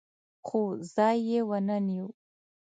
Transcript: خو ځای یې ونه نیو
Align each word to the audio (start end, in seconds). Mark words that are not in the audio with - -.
خو 0.45 0.61
ځای 0.93 1.17
یې 1.29 1.39
ونه 1.49 1.77
نیو 1.87 2.07